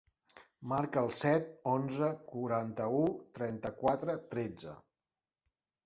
[0.71, 3.05] Marca el set, onze, quaranta-u,
[3.39, 4.79] trenta-quatre, tretze.